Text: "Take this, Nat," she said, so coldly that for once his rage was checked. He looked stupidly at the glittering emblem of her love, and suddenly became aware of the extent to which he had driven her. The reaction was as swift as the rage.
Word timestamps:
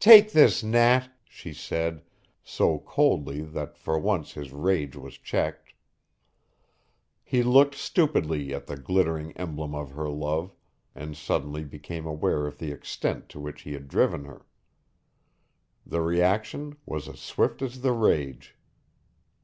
"Take 0.00 0.32
this, 0.32 0.64
Nat," 0.64 1.06
she 1.28 1.52
said, 1.52 2.02
so 2.42 2.80
coldly 2.80 3.42
that 3.42 3.78
for 3.78 3.96
once 3.96 4.32
his 4.32 4.50
rage 4.52 4.96
was 4.96 5.16
checked. 5.16 5.72
He 7.22 7.44
looked 7.44 7.76
stupidly 7.76 8.52
at 8.52 8.66
the 8.66 8.76
glittering 8.76 9.30
emblem 9.36 9.76
of 9.76 9.92
her 9.92 10.08
love, 10.08 10.52
and 10.96 11.16
suddenly 11.16 11.62
became 11.62 12.06
aware 12.06 12.44
of 12.48 12.58
the 12.58 12.72
extent 12.72 13.28
to 13.28 13.38
which 13.38 13.62
he 13.62 13.74
had 13.74 13.86
driven 13.86 14.24
her. 14.24 14.46
The 15.86 16.00
reaction 16.00 16.76
was 16.84 17.08
as 17.08 17.20
swift 17.20 17.62
as 17.62 17.80
the 17.82 17.92
rage. 17.92 18.56